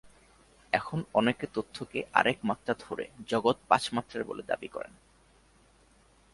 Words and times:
এখন 0.73 0.99
অনেকে 1.13 1.45
তথ্যকে 1.53 1.99
আরেক 2.13 2.37
মাত্রা 2.43 2.73
ধরে 2.79 3.05
জগৎ 3.27 3.57
পাঁচ 3.67 3.83
মাত্রার 3.93 4.23
বলে 4.23 4.43
দাবি 4.47 4.67
করেন। 4.67 4.93